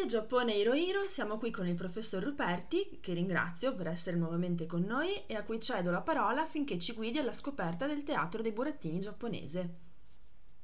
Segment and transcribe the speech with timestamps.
[0.00, 4.82] A Giappone Hirohiro, siamo qui con il professor Ruperti, che ringrazio per essere nuovamente con
[4.82, 8.52] noi e a cui cedo la parola affinché ci guidi alla scoperta del teatro dei
[8.52, 9.74] burattini giapponese.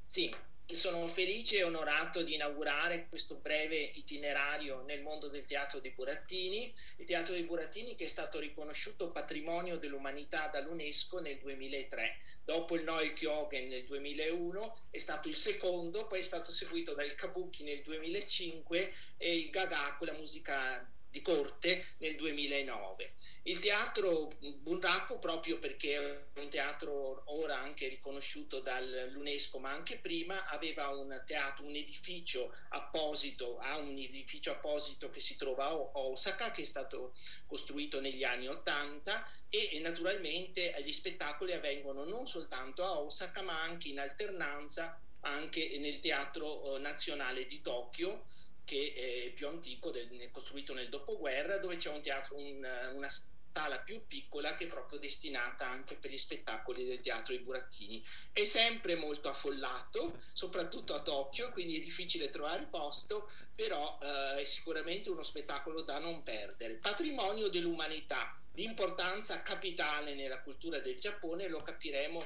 [0.07, 0.33] Sì,
[0.73, 6.73] sono felice e onorato di inaugurare questo breve itinerario nel mondo del teatro dei burattini,
[6.97, 12.83] il teatro dei burattini che è stato riconosciuto patrimonio dell'umanità dall'UNESCO nel 2003, dopo il
[12.83, 17.83] Noel Kyogen nel 2001 è stato il secondo, poi è stato seguito dal Kabuki nel
[17.83, 23.15] 2005 e il Gagaku, la musica di corte nel 2009.
[23.45, 30.49] Il teatro Bunraku, proprio perché è un teatro ora anche riconosciuto dall'UNESCO, ma anche prima,
[30.49, 36.51] aveva un teatro, un edificio apposito, ha un edificio apposito che si trova a Osaka,
[36.51, 37.13] che è stato
[37.47, 43.87] costruito negli anni 80 e naturalmente gli spettacoli avvengono non soltanto a Osaka, ma anche
[43.87, 48.25] in alternanza anche nel Teatro eh, Nazionale di Tokyo
[48.65, 53.09] che è più antico, del, costruito nel dopoguerra, dove c'è un teatro, un, una
[53.55, 58.05] sala più piccola che è proprio destinata anche per gli spettacoli del teatro I Burattini.
[58.33, 64.45] È sempre molto affollato, soprattutto a Tokyo, quindi è difficile trovare posto, però eh, è
[64.45, 66.75] sicuramente uno spettacolo da non perdere.
[66.75, 72.25] Patrimonio dell'umanità, di importanza capitale nella cultura del Giappone, lo capiremo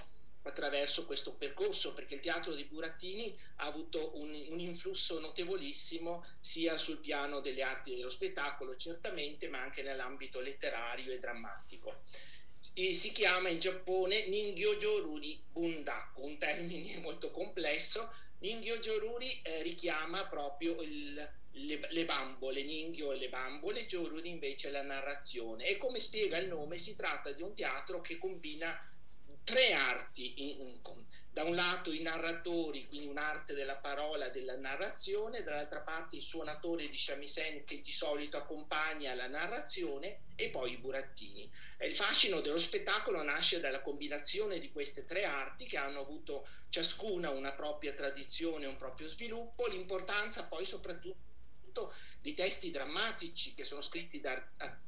[0.49, 6.77] attraverso questo percorso, perché il teatro di Burattini ha avuto un, un, influsso notevolissimo sia
[6.77, 12.01] sul piano delle arti dello spettacolo, certamente, ma anche nell'ambito letterario e drammatico.
[12.61, 18.13] Si chiama in Giappone Ningyo-Joruri Bundaku, un termine molto complesso.
[18.41, 21.15] Ningyo-Joruri eh, richiama proprio il,
[21.53, 25.67] le, le, bambole, Ningyo e le bambole, Joruri invece la narrazione.
[25.67, 28.79] E come spiega il nome, si tratta di un teatro che combina
[29.49, 30.35] tre arti,
[31.33, 36.87] da un lato i narratori, quindi un'arte della parola, della narrazione, dall'altra parte il suonatore
[36.87, 41.51] di shamisen che di solito accompagna la narrazione e poi i burattini.
[41.81, 47.31] Il fascino dello spettacolo nasce dalla combinazione di queste tre arti che hanno avuto ciascuna
[47.31, 54.21] una propria tradizione, un proprio sviluppo, l'importanza poi soprattutto di testi drammatici che sono scritti
[54.21, 54.47] da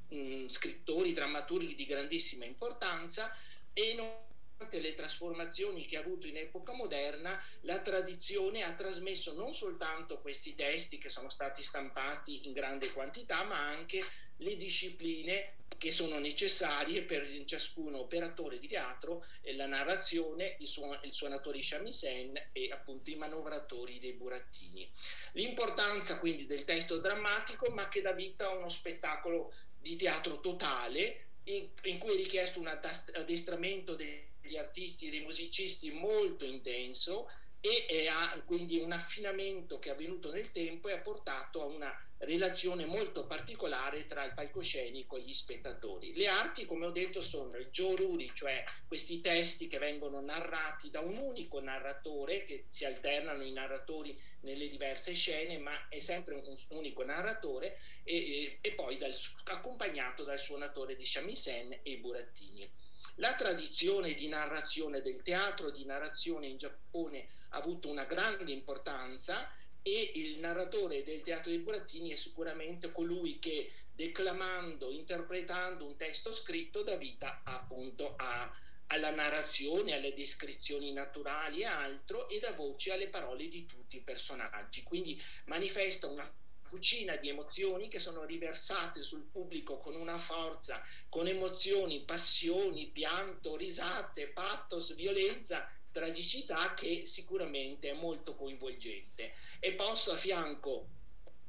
[0.09, 3.35] uh, scrittori, drammaturghi di grandissima importanza
[3.73, 4.29] e non
[4.69, 10.55] le trasformazioni che ha avuto in epoca moderna, la tradizione ha trasmesso non soltanto questi
[10.55, 14.05] testi che sono stati stampati in grande quantità, ma anche
[14.37, 21.13] le discipline che sono necessarie per ciascun operatore di teatro, la narrazione, il, suon- il
[21.13, 24.91] suonatore shamisen e appunto i manovratori dei burattini.
[25.33, 31.29] L'importanza quindi del testo drammatico, ma che dà vita a uno spettacolo di teatro totale
[31.45, 37.29] in, in cui è richiesto un addestramento dei degli artisti e dei musicisti molto intenso
[37.63, 41.95] e, ha quindi un affinamento che è avvenuto nel tempo e ha portato a una
[42.21, 46.15] relazione molto particolare tra il palcoscenico e gli spettatori.
[46.17, 51.01] Le arti, come ho detto, sono il joruri, cioè questi testi che vengono narrati da
[51.01, 56.47] un unico narratore, che si alternano i narratori nelle diverse scene, ma è sempre un,
[56.47, 62.71] un unico narratore, e, e, e poi dal, accompagnato dal suonatore di shamisen e burattini.
[63.17, 69.51] La tradizione di narrazione del teatro di narrazione in Giappone ha avuto una grande importanza
[69.83, 76.33] e il narratore del teatro dei burattini è sicuramente colui che declamando, interpretando un testo
[76.33, 78.51] scritto dà vita appunto a,
[78.89, 84.03] alla narrazione, alle descrizioni naturali e altro e dà voce alle parole di tutti i
[84.03, 84.83] personaggi.
[84.83, 86.31] Quindi manifesta una
[86.71, 93.57] fucina di emozioni che sono riversate sul pubblico con una forza, con emozioni, passioni, pianto,
[93.57, 99.35] risate, pathos, violenza, tragicità che sicuramente è molto coinvolgente.
[99.59, 100.87] È posto a fianco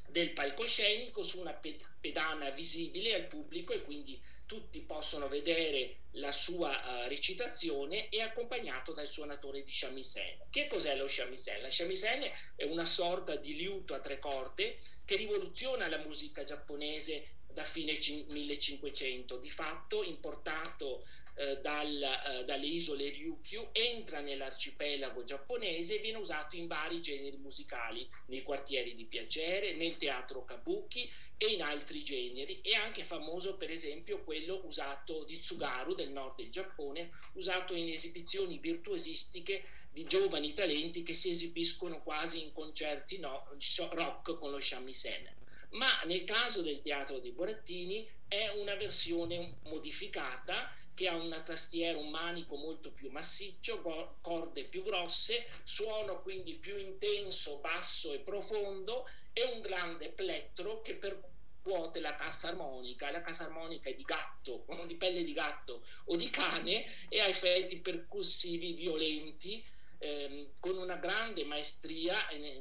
[0.09, 1.53] del palcoscenico su una
[1.99, 4.19] pedana visibile al pubblico e quindi
[4.51, 10.47] tutti possono vedere la sua uh, recitazione e accompagnato dal suonatore di shamisen.
[10.49, 11.61] Che cos'è lo shamisen?
[11.61, 17.35] La shamisen è una sorta di liuto a tre corde che rivoluziona la musica giapponese
[17.47, 21.05] da fine 1500, di fatto importato
[21.35, 27.37] eh, dal, eh, dalle isole Ryukyu, entra nell'arcipelago giapponese e viene usato in vari generi
[27.37, 32.59] musicali, nei quartieri di piacere, nel teatro kabuki e in altri generi.
[32.61, 37.89] È anche famoso per esempio quello usato di Tsugaru del nord del Giappone, usato in
[37.89, 43.47] esibizioni virtuosistiche di giovani talenti che si esibiscono quasi in concerti no,
[43.91, 45.40] rock con lo shamisen.
[45.71, 51.97] Ma nel caso del teatro dei Burattini è una versione modificata che ha una tastiera,
[51.97, 53.81] un manico molto più massiccio,
[54.21, 60.95] corde più grosse, suono quindi più intenso, basso e profondo e un grande plettro che
[60.95, 63.09] percuote la cassa armonica.
[63.09, 67.27] La cassa armonica è di gatto, di pelle di gatto o di cane e ha
[67.27, 69.65] effetti percussivi violenti
[70.01, 72.15] ehm, con una grande maestria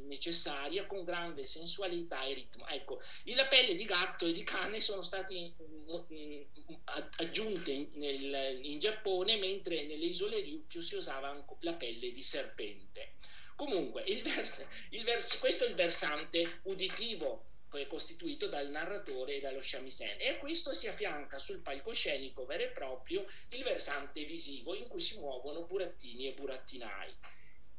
[0.06, 2.66] necessaria, con grande sensualità e ritmo.
[2.68, 3.00] Ecco,
[3.34, 6.42] la pelle di gatto e di cane sono stati mm, mm,
[7.16, 13.14] aggiunte in, nel, in Giappone, mentre nelle isole Ryukyu si usava la pelle di serpente.
[13.56, 17.49] Comunque, il vers- il vers- questo è il versante uditivo
[17.86, 22.68] costituito dal narratore e dallo shamisen e a questo si affianca sul palcoscenico vero e
[22.68, 27.14] proprio il versante visivo in cui si muovono burattini e burattinai.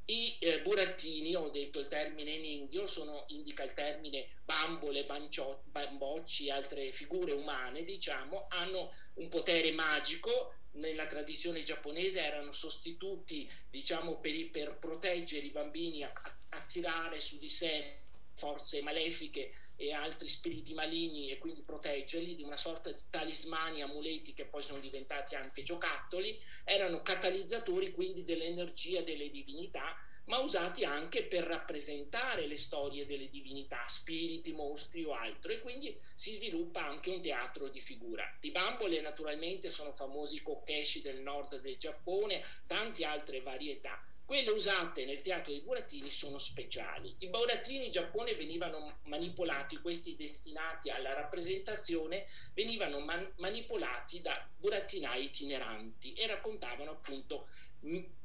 [0.06, 5.64] I eh, burattini, ho detto il termine in indio, sono, indica il termine bambole, bancio,
[5.66, 14.18] bambocci altre figure umane, diciamo, hanno un potere magico, nella tradizione giapponese erano sostituti, diciamo,
[14.18, 18.00] per, per proteggere i bambini, a, a, attirare su di sé
[18.36, 24.34] forze malefiche e altri spiriti maligni e quindi proteggerli di una sorta di talismani, amuleti
[24.34, 29.96] che poi sono diventati anche giocattoli, erano catalizzatori quindi dell'energia delle divinità,
[30.26, 35.96] ma usati anche per rappresentare le storie delle divinità, spiriti, mostri o altro, e quindi
[36.14, 38.24] si sviluppa anche un teatro di figura.
[38.40, 44.02] Di bambole naturalmente sono famosi i kokeshi del nord del Giappone, tante altre varietà
[44.32, 47.14] quelle usate nel teatro dei burattini sono speciali.
[47.20, 55.26] I burattini in Giappone venivano manipolati, questi destinati alla rappresentazione, venivano man- manipolati da burattinai
[55.26, 57.50] itineranti e raccontavano appunto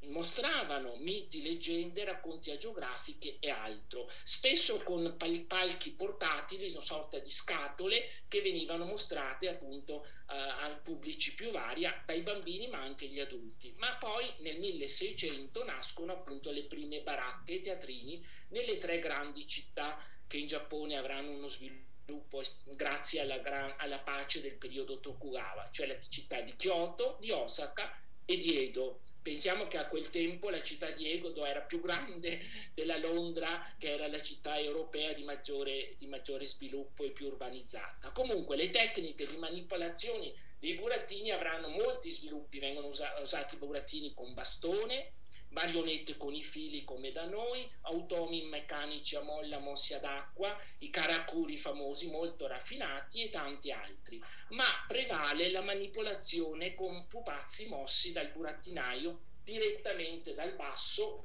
[0.08, 7.30] mostravano miti, leggende, racconti agiografiche e altro, spesso con pal- palchi portatili, una sorta di
[7.30, 13.20] scatole che venivano mostrate appunto uh, a pubblici più vari, dai bambini ma anche gli
[13.20, 13.74] adulti.
[13.78, 19.98] Ma poi nel 1600 nascono appunto le prime baracche e teatrini nelle tre grandi città
[20.26, 22.42] che in Giappone avranno uno sviluppo
[22.74, 27.98] grazie alla, gran, alla pace del periodo Tokugawa, cioè la città di Kyoto, di Osaka
[28.24, 29.00] e di Edo.
[29.26, 32.38] Pensiamo che a quel tempo la città di Edo era più grande
[32.72, 38.12] della Londra, che era la città europea di maggiore, di maggiore sviluppo e più urbanizzata.
[38.12, 44.32] Comunque le tecniche di manipolazione dei burattini avranno molti sviluppi, vengono usa- usati burattini con
[44.32, 45.10] bastone,
[45.56, 50.90] marionette con i fili come da noi, automi meccanici a molla mossi ad acqua, i
[50.90, 58.28] karakuri famosi molto raffinati e tanti altri, ma prevale la manipolazione con pupazzi mossi dal
[58.28, 61.24] burattinaio direttamente dal basso,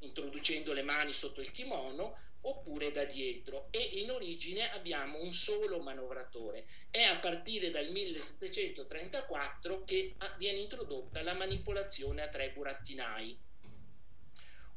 [0.00, 3.68] introducendo le mani sotto il kimono, oppure da dietro.
[3.70, 6.66] E in origine abbiamo un solo manovratore.
[6.90, 13.46] È a partire dal 1734 che viene introdotta la manipolazione a tre burattinai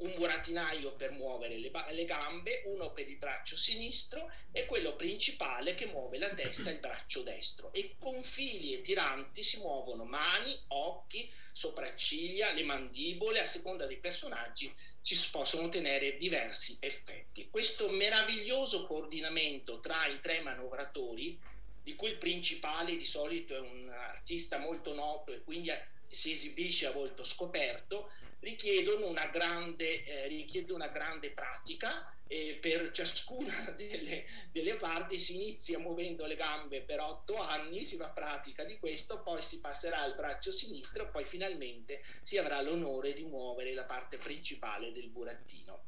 [0.01, 5.75] un burattinaio per muovere le, le, gambe, uno per il braccio sinistro e quello principale
[5.75, 7.71] che muove la testa e il braccio destro.
[7.73, 13.97] E con fili e tiranti si muovono mani, occhi, sopracciglia, le mandibole, a seconda dei
[13.97, 17.49] personaggi ci possono ottenere diversi effetti.
[17.49, 21.39] Questo meraviglioso coordinamento tra i tre manovratori,
[21.83, 25.71] di cui il principale di solito è un artista molto noto e quindi
[26.11, 32.91] si esibisce a volto scoperto, richiedono una grande, eh, richiede una grande pratica e per
[32.91, 38.63] ciascuna delle, delle, parti si inizia muovendo le gambe per otto anni, si fa pratica
[38.63, 43.73] di questo, poi si passerà al braccio sinistro poi finalmente si avrà l'onore di muovere
[43.73, 45.83] la parte principale del burattino.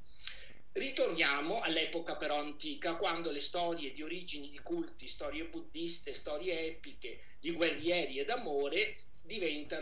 [0.74, 7.20] Ritorniamo all'epoca però antica, quando le storie di origini di culti, storie buddiste, storie epiche,
[7.40, 8.96] di guerrieri e d'amore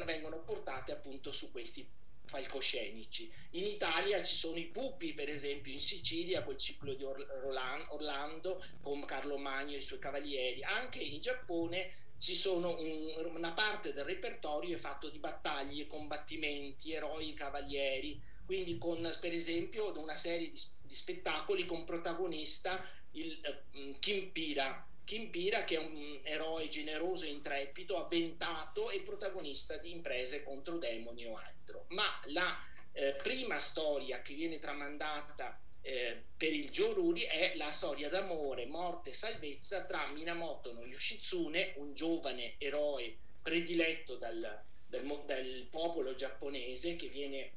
[0.05, 1.87] vengono portate appunto su questi
[2.29, 3.31] palcoscenici.
[3.51, 9.03] In Italia ci sono i pupi, per esempio, in Sicilia col ciclo di Orlando con
[9.05, 10.63] Carlo Magno e i suoi cavalieri.
[10.63, 16.93] Anche in Giappone ci sono un, una parte del repertorio è fatto di battaglie, combattimenti,
[16.93, 22.79] eroi, cavalieri, quindi con per esempio una serie di, di spettacoli con protagonista
[23.13, 23.39] il
[23.73, 30.41] uh, Kimpira Kimpira che è un eroe generoso e intrepido, avventato e protagonista di imprese
[30.41, 31.83] contro demoni o altro.
[31.89, 32.57] Ma la
[32.93, 39.09] eh, prima storia che viene tramandata eh, per il Joruri è la storia d'amore, morte
[39.09, 46.95] e salvezza tra Minamoto no Yoshitsune, un giovane eroe prediletto dal, dal, dal popolo giapponese
[46.95, 47.51] che viene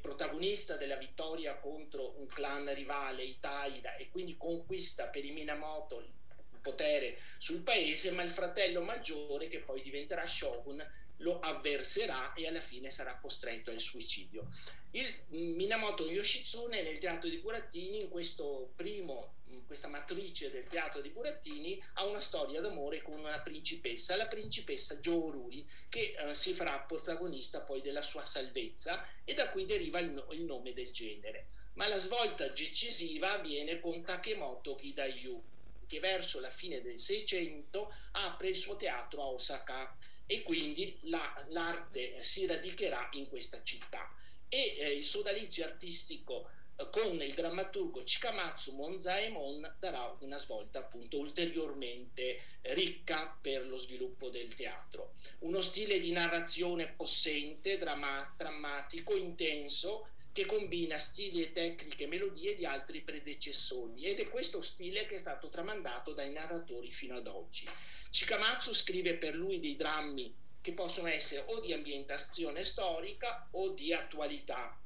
[0.00, 6.00] protagonista della vittoria contro un clan rivale, i Taira, e quindi conquista per i Minamoto
[6.66, 10.84] potere sul paese, ma il fratello maggiore, che poi diventerà shogun,
[11.20, 14.48] lo avverserà e alla fine sarà costretto al suicidio.
[14.90, 19.34] Il Minamoto Yoshitsune nel teatro di Burattini, in questo primo
[19.66, 24.96] questa matrice del teatro di Burattini ha una storia d'amore con una principessa, la principessa
[24.96, 30.24] Jooruri, che eh, si farà protagonista poi della sua salvezza e da cui deriva il,
[30.32, 31.48] il nome del genere.
[31.74, 35.42] Ma la svolta decisiva avviene con Takemoto Kidayu,
[35.86, 41.32] che verso la fine del Seicento apre il suo teatro a Osaka e quindi la,
[41.48, 44.12] l'arte si radicherà in questa città.
[44.48, 51.18] E eh, il sodalizio artistico eh, con il drammaturgo Chikamatsu Monzaemon darà una svolta appunto
[51.18, 55.12] ulteriormente ricca per lo sviluppo del teatro.
[55.40, 62.54] Uno stile di narrazione possente, dramma- drammatico, intenso, che combina stili e tecniche e melodie
[62.56, 67.26] di altri predecessori ed è questo stile che è stato tramandato dai narratori fino ad
[67.26, 67.66] oggi.
[68.10, 73.94] Chikamatsu scrive per lui dei drammi che possono essere o di ambientazione storica o di
[73.94, 74.78] attualità.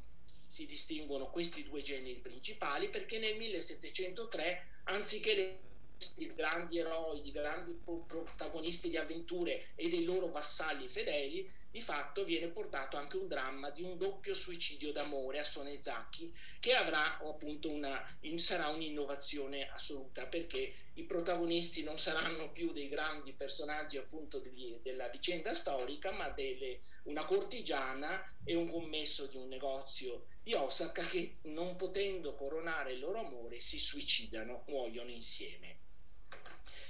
[0.47, 5.61] Si distinguono questi due generi principali perché nel 1703, anziché le
[6.15, 12.25] di grandi eroi, di grandi protagonisti di avventure e dei loro vassalli fedeli, di fatto
[12.25, 17.71] viene portato anche un dramma di un doppio suicidio d'amore a Sonezaki che avrà appunto
[17.71, 18.05] una,
[18.37, 25.09] sarà un'innovazione assoluta perché i protagonisti non saranno più dei grandi personaggi appunto degli, della
[25.09, 31.37] vicenda storica ma delle, una cortigiana e un commesso di un negozio di Osaka che
[31.43, 35.79] non potendo coronare il loro amore si suicidano, muoiono insieme.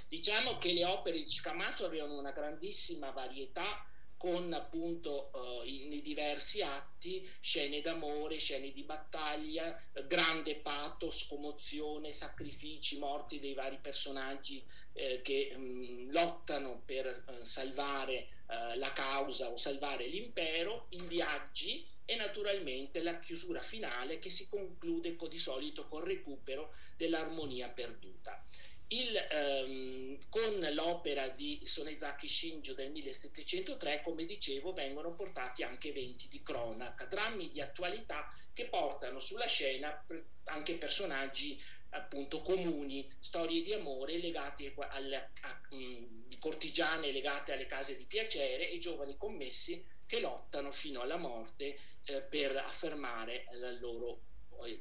[0.08, 3.84] Diciamo che le opere di Chikamatsu avevano una grandissima varietà
[4.20, 12.12] con appunto uh, nei diversi atti scene d'amore, scene di battaglia, eh, grande pathos, commozione,
[12.12, 14.62] sacrifici, morti dei vari personaggi
[14.92, 21.00] eh, che mh, mm, lottano per uh, salvare uh, la causa o salvare l'impero, i
[21.06, 28.44] viaggi e naturalmente la chiusura finale che si conclude di solito col recupero dell'armonia perduta.
[28.92, 36.26] Il, ehm, con l'opera di Sonezaki Shinjo del 1703, come dicevo, vengono portati anche eventi
[36.26, 40.04] di cronaca, drammi di attualità che portano sulla scena
[40.44, 41.56] anche personaggi
[41.90, 48.06] appunto comuni, storie di amore legate alle, a, mh, di cortigiane legate alle case di
[48.06, 53.44] piacere e giovani commessi che lottano fino alla morte eh, per affermare
[53.78, 54.22] loro,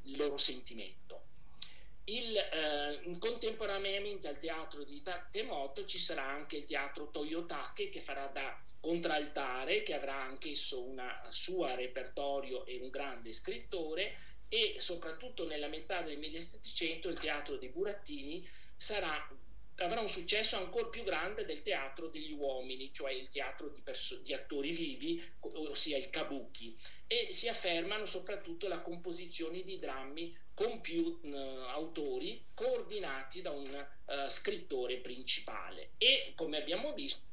[0.03, 1.28] il loro sentimento.
[2.09, 8.25] Il, eh, contemporaneamente al teatro di Takemoto ci sarà anche il teatro Toyotake che farà
[8.27, 10.99] da contraltare, che avrà anch'esso un
[11.29, 14.17] suo repertorio e un grande scrittore.
[14.47, 19.29] E soprattutto nella metà del 1700 il teatro dei Burattini sarà
[19.85, 24.17] avrà un successo ancora più grande del teatro degli uomini, cioè il teatro di, perso-
[24.21, 26.75] di attori vivi, ossia il kabuki,
[27.07, 31.35] e si affermano soprattutto la composizione di drammi con più uh,
[31.69, 33.69] autori coordinati da un
[34.05, 35.91] uh, scrittore principale.
[35.97, 37.27] E come abbiamo visto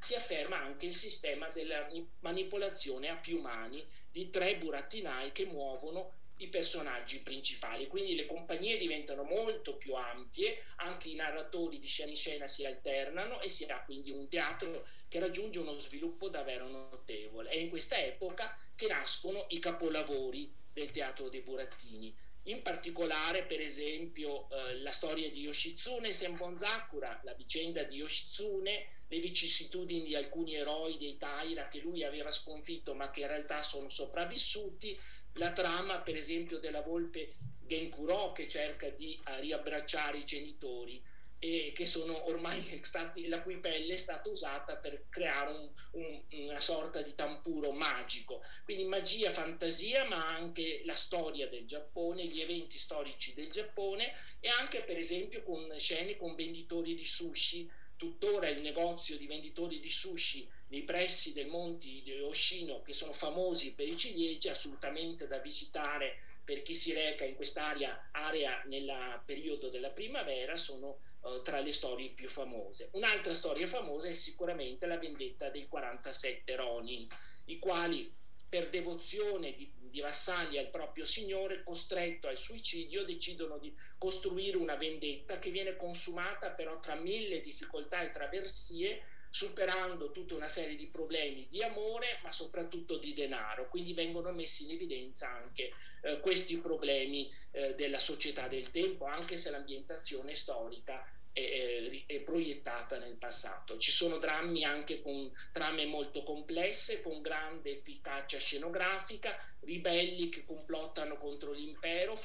[0.00, 1.84] si afferma anche il sistema della
[2.20, 8.78] manipolazione a più mani di tre burattinai che muovono i personaggi principali, quindi le compagnie
[8.78, 13.64] diventano molto più ampie, anche i narratori di scena in scena si alternano e si
[13.64, 17.50] ha quindi un teatro che raggiunge uno sviluppo davvero notevole.
[17.50, 22.14] È in questa epoca che nascono i capolavori del teatro dei burattini.
[22.44, 29.18] In particolare, per esempio, eh, la storia di Yoshitsune Senbonzakura, la vicenda di Yoshitsune, le
[29.18, 33.88] vicissitudini di alcuni eroi dei Taira che lui aveva sconfitto ma che in realtà sono
[33.88, 34.98] sopravvissuti,
[35.34, 41.00] la trama per esempio della volpe Genkuro che cerca di uh, riabbracciare i genitori
[41.40, 46.22] e che sono ormai stati, la cui pelle è stata usata per creare un, un,
[46.46, 48.42] una sorta di tampuro magico.
[48.64, 54.48] Quindi magia, fantasia, ma anche la storia del Giappone, gli eventi storici del Giappone e
[54.48, 57.70] anche per esempio con scene con venditori di sushi.
[57.96, 63.12] Tuttora il negozio di venditori di sushi nei pressi del monti di Oshino che sono
[63.12, 69.22] famosi per i ciliegie, assolutamente da visitare per chi si reca in quest'area area nel
[69.24, 72.88] periodo della primavera, sono uh, tra le storie più famose.
[72.92, 77.06] Un'altra storia famosa è sicuramente la vendetta dei 47 Ronin,
[77.46, 78.10] i quali
[78.48, 84.76] per devozione di, di vassalli al proprio signore, costretto al suicidio, decidono di costruire una
[84.76, 90.88] vendetta che viene consumata però tra mille difficoltà e traversie superando tutta una serie di
[90.88, 93.68] problemi di amore, ma soprattutto di denaro.
[93.68, 95.70] Quindi vengono messi in evidenza anche
[96.02, 102.98] eh, questi problemi eh, della società del tempo, anche se l'ambientazione storica è, è, proiettata
[102.98, 103.78] nel passato.
[103.78, 111.16] Ci sono drammi anche con trame molto complesse, con grande efficacia scenografica, ribelli che complottano
[111.16, 112.18] contro l'impero,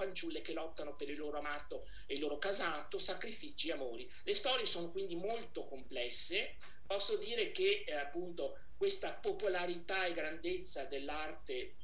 [0.00, 4.10] fanciulle che lottano per il loro amato e il loro casato, sacrifici e amori.
[4.24, 6.56] Le storie sono quindi molto complesse.
[6.86, 11.74] Posso dire che eh, appunto questa popolarità e grandezza dell'arte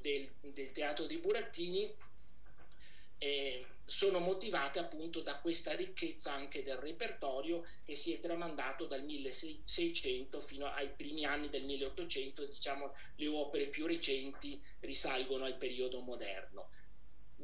[0.00, 1.92] del, del teatro di Burattini
[3.18, 9.04] eh, sono motivate appunto da questa ricchezza anche del repertorio che si è tramandato dal
[9.04, 16.00] 1600 fino ai primi anni del 1800, diciamo le opere più recenti risalgono al periodo
[16.00, 16.70] moderno.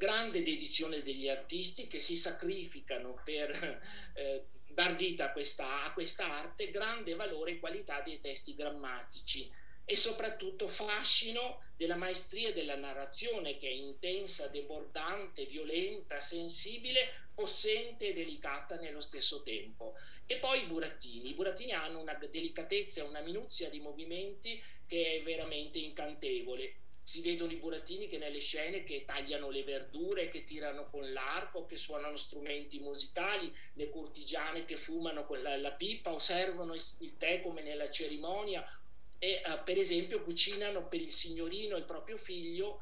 [0.01, 3.83] Grande dedizione degli artisti che si sacrificano per
[4.15, 9.53] eh, dar vita a questa, a questa arte, grande valore e qualità dei testi grammatici,
[9.85, 18.13] e soprattutto fascino della maestria della narrazione che è intensa, debordante, violenta, sensibile, possente e
[18.15, 19.95] delicata nello stesso tempo.
[20.25, 21.29] E poi i burattini.
[21.29, 26.77] I burattini hanno una delicatezza una minuzia di movimenti che è veramente incantevole.
[27.03, 31.67] Si vedono i burattini che nelle scene che tagliano le verdure, che tirano con l'arco,
[31.67, 37.43] che suonano strumenti musicali, le cortigiane che fumano la, la pipa o servono il tè
[37.43, 38.65] come nella cerimonia
[39.19, 42.81] e uh, per esempio cucinano per il signorino e il proprio figlio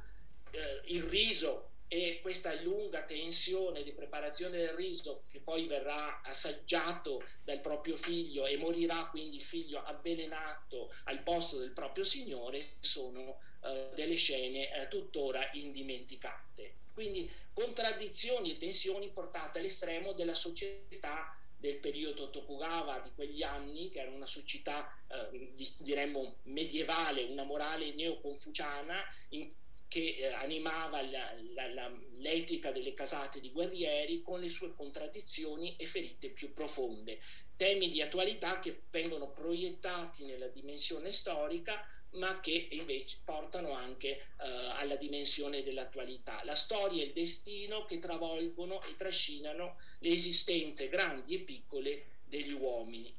[0.53, 7.25] eh, il riso e questa lunga tensione di preparazione del riso che poi verrà assaggiato
[7.43, 13.39] dal proprio figlio e morirà quindi il figlio avvelenato al posto del proprio signore sono
[13.65, 16.75] eh, delle scene eh, tuttora indimenticate.
[16.93, 24.01] Quindi contraddizioni e tensioni portate all'estremo della società del periodo Tokugawa di quegli anni, che
[24.01, 29.51] era una società eh, diremmo medievale, una morale neoconfuciana in,
[29.89, 35.75] che eh, animava la, la, la, l'etica delle casate di guerrieri con le sue contraddizioni
[35.77, 37.19] e ferite più profonde.
[37.57, 44.25] Temi di attualità che vengono proiettati nella dimensione storica ma che invece portano anche eh,
[44.39, 46.43] alla dimensione dell'attualità.
[46.45, 52.53] La storia e il destino che travolgono e trascinano le esistenze grandi e piccole degli
[52.53, 53.15] uomini.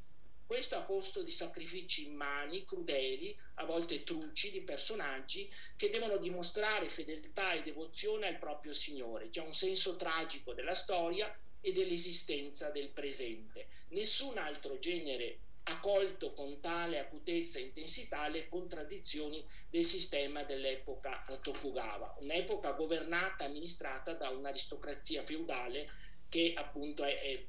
[0.49, 6.88] Questo a costo di sacrifici immani, crudeli, a volte truci di personaggi che devono dimostrare
[6.88, 9.29] fedeltà e devozione al proprio Signore.
[9.29, 11.31] C'è un senso tragico della storia
[11.62, 13.67] e dell'esistenza del presente.
[13.89, 21.25] Nessun altro genere ha colto con tale acutezza e intensità le contraddizioni del sistema dell'epoca
[21.43, 25.88] Tokugawa, un'epoca governata, amministrata da un'aristocrazia feudale
[26.27, 27.45] che appunto è, è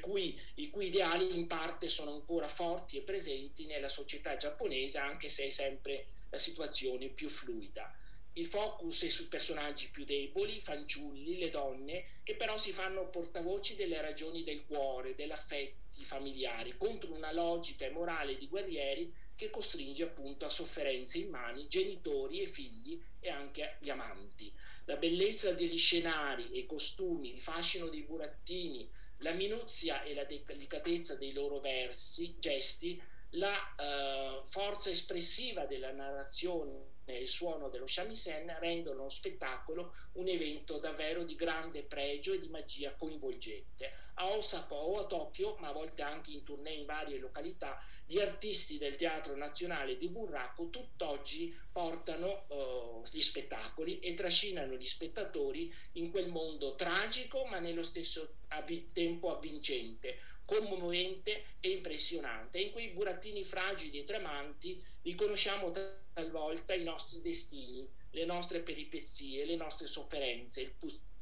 [0.00, 5.30] cui, i cui ideali in parte sono ancora forti e presenti nella società giapponese, anche
[5.30, 7.90] se è sempre la situazione più fluida.
[8.36, 13.08] Il focus è sui personaggi più deboli, i fanciulli, le donne, che però si fanno
[13.08, 19.50] portavoci delle ragioni del cuore, dell'affetti familiari, contro una logica e morale di guerrieri che
[19.50, 24.52] costringe appunto a sofferenze immani genitori e figli e anche gli amanti.
[24.86, 28.90] La bellezza degli scenari e i costumi, il fascino dei burattini,
[29.24, 36.92] la minuzia e la delicatezza dei loro versi, gesti, la eh, forza espressiva della narrazione
[37.12, 42.48] il suono dello shamisen rendono lo spettacolo un evento davvero di grande pregio e di
[42.48, 43.92] magia coinvolgente.
[44.14, 48.20] A Osaka o a Tokyo, ma a volte anche in tournée in varie località, gli
[48.20, 55.72] artisti del Teatro Nazionale di Burraco tutt'oggi portano uh, gli spettacoli e trascinano gli spettatori
[55.92, 62.60] in quel mondo tragico ma nello stesso avvi- tempo avvincente, commovente e impressionante.
[62.60, 65.70] In quei burattini fragili e tremanti riconosciamo
[66.14, 70.72] talvolta i nostri destini, le nostre peripezie, le nostre sofferenze, il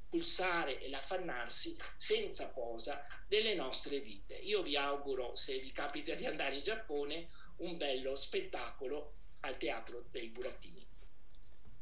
[0.09, 4.35] pulsare e l'affannarsi senza posa delle nostre vite.
[4.35, 7.27] Io vi auguro, se vi capita di andare in Giappone,
[7.57, 10.87] un bello spettacolo al teatro dei burattini.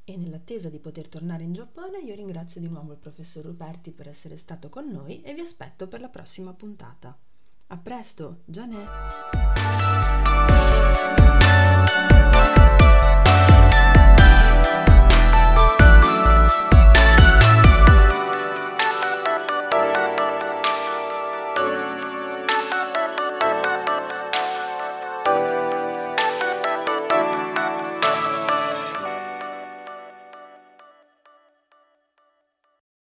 [0.05, 4.09] E nell'attesa di poter tornare in Giappone, io ringrazio di nuovo il professor Ruperti per
[4.09, 7.17] essere stato con noi e vi aspetto per la prossima puntata.
[7.67, 10.50] A presto, Gianè!